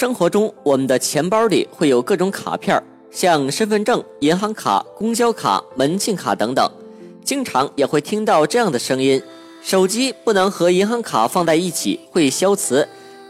[0.00, 6.66] 生活中，我们的钱包里会有各种卡片像身份证、银行卡、公交卡、门禁卡等等。
[7.22, 9.22] 经常也会听到这样的声音：
[9.62, 12.82] 手机不能和银行卡放在一起，会消磁；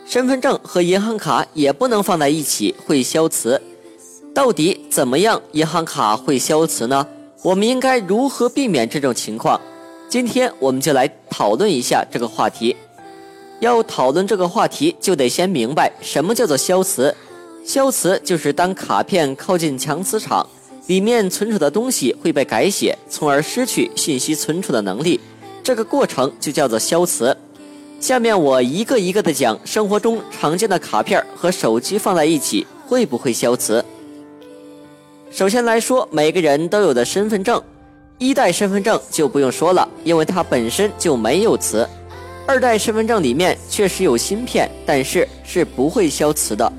[0.06, 3.60] 身份证和银行卡也不能放在一起，会消磁。
[4.32, 7.04] 到底怎么样银行卡会消磁呢？
[7.42, 9.60] 我们应该如何避免这种情况？
[10.08, 12.76] 今天我们就来讨论一下这个话题。
[13.60, 17.14] 要讨论这个话题，就得先明白什么叫做消磁。
[17.64, 20.44] 消磁就是当卡片靠近强磁场，
[20.86, 25.20] 里面存储的东西会被改写，从而失去信息存储的能力。
[25.62, 27.36] 这个过程就叫做消磁。
[28.00, 33.84] 下面我一个一个的讲，生活中常见的卡片和手机放在一起会不会消磁？
[35.30, 37.62] 首先来说，每个人都有的身份证，
[38.16, 41.86] 一代身份证就不用说了，因为它本身就没有磁。
[42.46, 46.72] 二代身份证里面确实有芯片，但是是不会消磁的。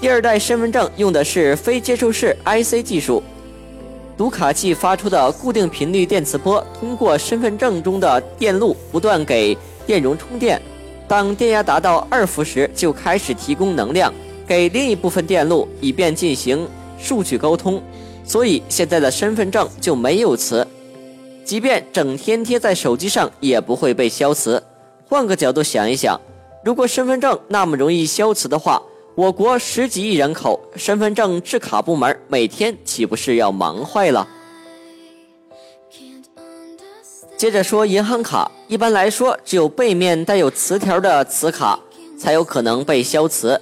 [0.00, 3.22] 第二代身份证用的是非接触式 IC 技术，
[4.16, 9.56] 读卡器发出的固定频率电磁波通过身份证中的电路不断给
[9.86, 10.60] 电容充电，
[11.06, 14.12] 当电压达到二伏时，就开始提供能量
[14.46, 16.68] 给另一部分电路，以便进行
[16.98, 17.80] 数据沟通。
[18.24, 20.66] 所以现在的身份证就没有磁。
[21.44, 24.62] 即便整天贴在手机上，也不会被消磁。
[25.06, 26.18] 换个角度想一想，
[26.64, 28.80] 如果身份证那么容易消磁的话，
[29.14, 34.26] 我国十几亿人口，身份证制卡部门每天岂不是要忙坏了？
[37.36, 41.78] 接着说银行卡，一般来说，只有背面带有磁条的磁卡
[42.18, 43.60] 才有可能被消磁。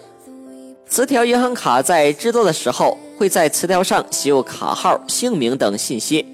[0.86, 6.24] 磁条银行卡在制作的时候，会在磁条上写有卡号、姓名等信息。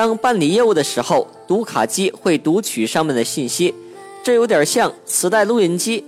[0.00, 3.74] 当办理业务的时候，读卡机会读取上面的信息，
[4.24, 6.02] 这有点像磁带录音机。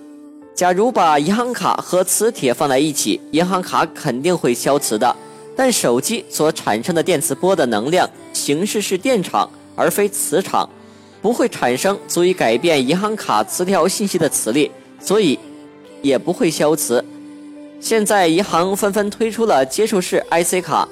[0.55, 5.15] 假如把银行卡和磁铁放在一起，银行卡肯定会消磁的。
[5.55, 10.67] 但手机所产生的电磁波的能量形式是电场而非磁场，
[11.21, 14.71] 不会产生足以改变银行卡磁条信息的磁力，
[15.01, 15.39] 所以
[16.01, 17.05] 也不会消磁。
[17.79, 20.89] 现在银行纷纷推出了接触式 IC 卡，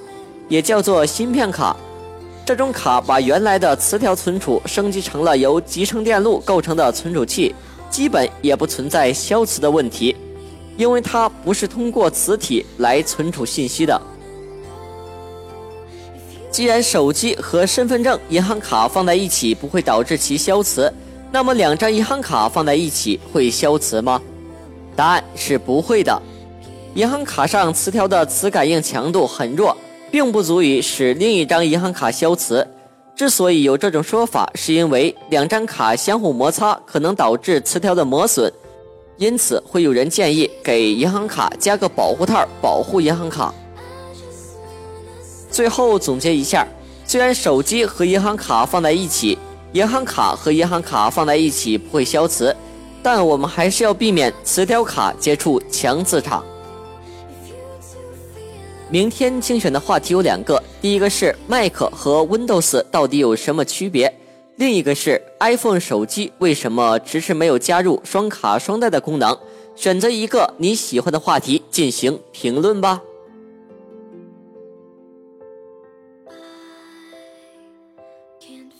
[0.50, 1.74] 也叫做芯片卡。
[2.50, 7.54] 这种卡把原来的磁条存储升级成了由集成电路构成的存储器，
[7.88, 10.16] 基本也不存在消磁的问题，
[10.76, 14.02] 因为它不是通过磁体来存储信息的。
[16.50, 20.92] 既然手机和身份证、银行卡放在一起不会导致其消磁，
[21.30, 24.20] 那么两张银行卡放在一起会消磁吗？
[24.96, 26.20] 答案是不会的。
[26.96, 29.76] 银行卡上磁条的磁感应强度很弱。
[30.10, 32.66] 并不足以使另一张银行卡消磁。
[33.14, 38.50] 之所以有这种说法，是因为两张卡相互摩擦可能导致磁条的磨损，
[39.18, 43.52] 因此会有人建议给银行卡加个保护套，保护银行卡。
[45.50, 46.66] 最后总结一下，
[47.04, 49.36] 虽然手机和银行卡放在一起，
[49.72, 52.56] 银行卡和银行卡放在一起不会消磁，
[53.02, 56.42] 但我们还是要避免磁条卡接触强磁场。
[58.92, 64.12] 明天精选的话题有两个第一个是 mac 和 windows 到底有什么区别？
[64.56, 69.38] 另一个是 iphone 手机为什么迟迟没有加入双卡双待的功能？
[69.76, 73.00] 选择一个你喜欢的话题进行评论吧。
[76.26, 76.34] I
[78.40, 78.72] can't